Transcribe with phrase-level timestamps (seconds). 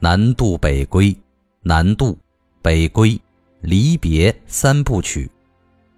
[0.00, 1.16] 南渡北归、
[1.62, 2.16] 南渡、
[2.62, 3.20] 北归、
[3.62, 5.28] 离别三部曲，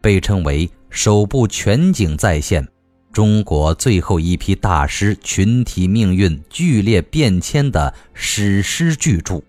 [0.01, 2.67] 被称为首部全景再现
[3.13, 9.43] 中国最后一批大师群体命运剧烈变迁的史诗巨著，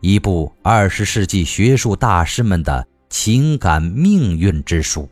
[0.00, 5.08] 一部二十世纪学术大师们的情感命运之书。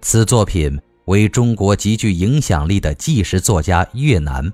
[0.00, 4.52] 此作品为中国极具影响力的纪实作家越南。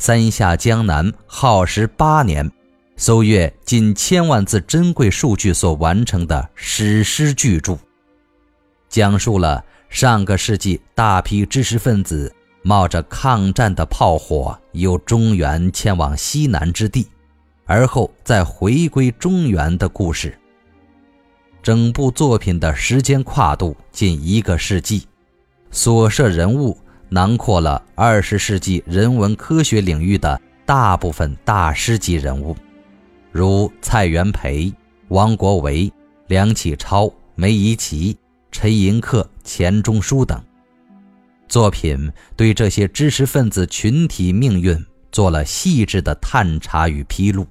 [0.00, 2.50] 三下江南耗时八年，
[2.96, 7.76] 搜阅近千万字珍贵数据所完成的史诗巨著，
[8.88, 17.06] 讲述了上个世纪大批知识分子冒着抗战的炮火由中原迁往西南之地，
[17.66, 20.34] 而后再回归中原的故事。
[21.62, 25.06] 整部作品的时间跨度近一个世纪，
[25.70, 26.74] 所涉人物。
[27.12, 32.56] 囊括了二十世纪人文科学领域的大部分大师级人物，
[33.32, 34.72] 如蔡元培、
[35.08, 35.92] 王国维、
[36.28, 38.16] 梁启超、梅贻琦、
[38.52, 40.40] 陈寅恪、钱钟书等。
[41.48, 47.44] 作品对这些知识分子群体命运做了细致的探查与披露，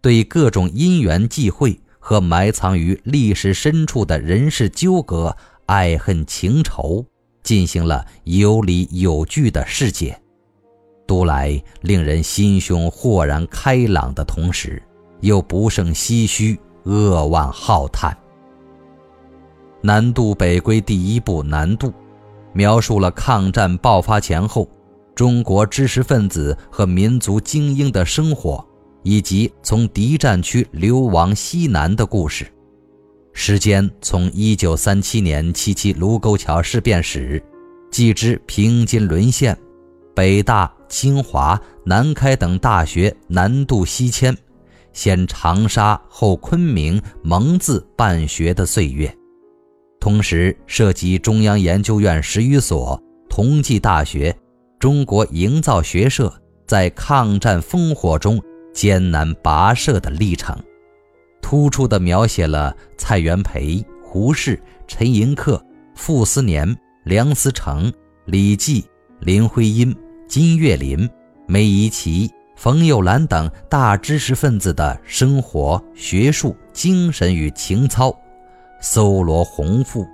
[0.00, 7.04] 对各种因缘际会和埋藏于历史深处的人事纠葛、爱恨情仇。
[7.48, 10.20] 进行了有理有据的释解，
[11.06, 14.82] 读来令人心胸豁然开朗的同时，
[15.22, 18.14] 又不胜唏嘘，扼腕浩叹。
[19.80, 21.88] 南渡北归第一部《南渡》，
[22.52, 24.68] 描述了抗战爆发前后，
[25.14, 28.62] 中国知识分子和民族精英的生活，
[29.02, 32.46] 以及从敌占区流亡西南的故事。
[33.32, 37.42] 时间从一九三七年七七卢沟桥事变始，
[37.90, 39.56] 继之平津沦陷，
[40.14, 44.36] 北大、清华、南开等大学南渡西迁，
[44.92, 49.14] 先长沙后昆明蒙自办学的岁月，
[50.00, 53.00] 同时涉及中央研究院十余所、
[53.30, 54.36] 同济大学、
[54.78, 56.32] 中国营造学社
[56.66, 58.42] 在抗战烽火中
[58.74, 60.58] 艰难跋涉的历程。
[61.48, 65.58] 突出地描写了蔡元培、胡适、陈寅恪、
[65.94, 67.90] 傅斯年、梁思成、
[68.26, 68.84] 李济、
[69.20, 69.96] 林徽因、
[70.28, 71.08] 金岳霖、
[71.46, 78.14] 梅贻琦、冯友兰等大知识分子的生活、学术、精神与情操，
[78.82, 80.06] 搜罗宏富，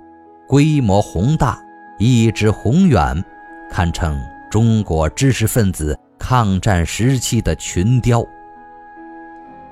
[0.47, 1.61] 规模宏大，
[1.99, 3.21] 意志宏远，
[3.69, 4.17] 堪称
[4.49, 8.25] 中国知识分子抗战时期的群雕。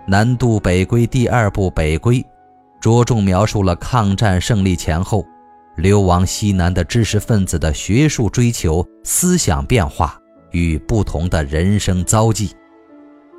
[0.06, 2.18] 南渡北归第二部《北归》，
[2.82, 5.26] 着重描述了抗战胜利前后，
[5.78, 10.20] 流亡西南的知识分子的学术追求、思想变化
[10.52, 12.52] 与不同的人生遭际。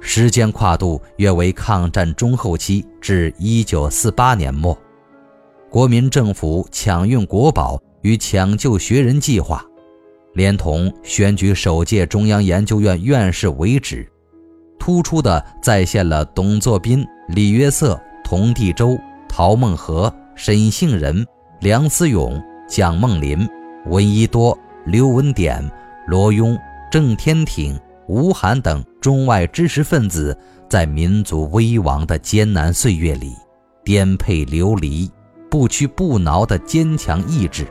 [0.01, 4.77] 时间跨度约为抗战中后期至1948年末，
[5.69, 9.63] 国民政府抢运国宝与抢救学人计划，
[10.33, 14.11] 连同选举首届中央研究院院士为止。
[14.85, 21.27] 突出的再现了董作宾、李约瑟、童第周、陶孟和、沈杏仁、
[21.61, 23.49] 梁思永、蒋梦麟、
[23.87, 25.67] 闻一多、刘文典、
[26.07, 26.55] 罗庸、
[26.93, 33.33] 郑天挺、吴晗等中外知识分子在民族危亡的艰难岁月里，
[33.85, 35.11] 颠沛流离、
[35.51, 37.67] 不屈不挠的坚强意志，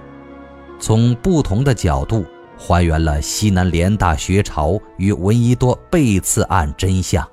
[0.80, 2.26] 从不同的角度。
[2.66, 7.28] 还原了西南联大学潮与闻一多被刺案真相，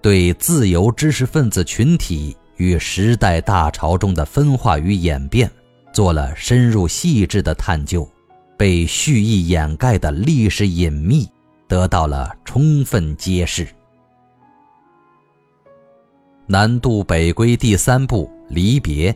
[0.00, 5.50] 对自由知识分子群体与时代大潮中的分化与演变
[5.92, 8.08] 做了深入细致的探究，
[8.56, 11.28] 被蓄意掩盖的历史隐秘
[11.66, 13.66] 得到了充分揭示。
[16.46, 19.12] 南渡北归第三部《离别》，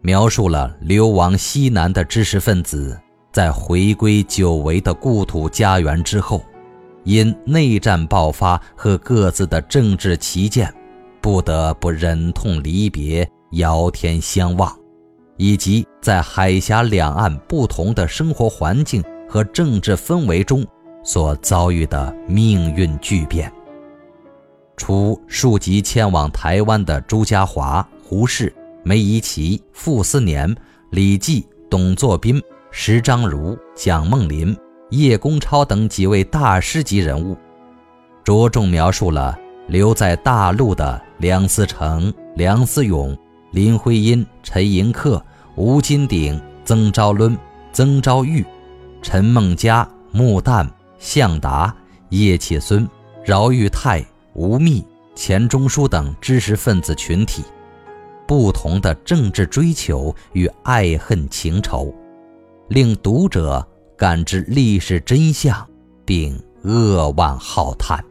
[0.00, 2.98] 描述了流亡西南的知识分子。
[3.34, 6.40] 在回归久违的故土家园之后，
[7.02, 10.72] 因内战爆发和各自的政治旗舰，
[11.20, 14.72] 不得不忍痛离别，遥天相望，
[15.36, 20.64] 以及在海峡两岸不同的生活环境和政治氛围中
[21.02, 23.52] 所遭遇的命运巨变。
[24.76, 28.54] 除数集迁往台湾的朱家骅、胡适、
[28.84, 30.54] 梅贻琦、傅斯年、
[30.90, 32.40] 李济、董作宾。
[32.76, 34.54] 石章如、蒋梦麟、
[34.90, 37.38] 叶公超等几位大师级人物，
[38.24, 39.38] 着重描述了
[39.68, 43.16] 留在大陆的梁思成、梁思永、
[43.52, 45.22] 林徽因、陈寅恪、
[45.54, 47.38] 吴金鼎、曾昭伦、
[47.72, 48.44] 曾昭玉、
[49.00, 50.68] 陈梦家、穆旦、
[50.98, 51.72] 向达、
[52.08, 52.86] 叶企孙、
[53.24, 54.84] 饶玉泰、吴宓、
[55.14, 57.44] 钱钟书等知识分子群体。
[58.26, 61.94] 不同的政治追求与爱恨情仇，
[62.74, 63.64] 令读者
[63.96, 65.64] 感知历史真相，
[66.04, 68.04] 并扼腕浩叹。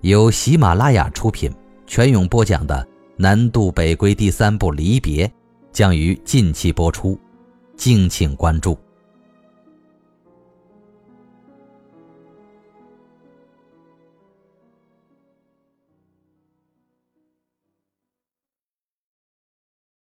[0.00, 1.52] 由喜马拉雅出品、
[1.86, 2.76] 全勇播讲的
[3.18, 5.26] 《南渡北归》第三部《离别》，
[5.70, 7.20] 将于近期播出，
[7.76, 8.74] 敬请关注。